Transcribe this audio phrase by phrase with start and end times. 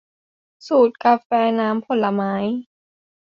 [0.67, 1.29] สูตรกาแฟ
[1.59, 2.33] น้ำผลไม้